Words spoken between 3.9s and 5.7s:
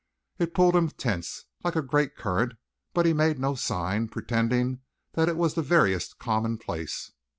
pretending that it was the